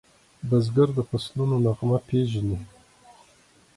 [0.49, 2.57] بزګر د فصلونو نغمه پیژني